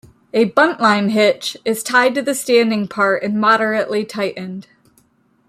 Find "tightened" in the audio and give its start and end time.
4.03-4.65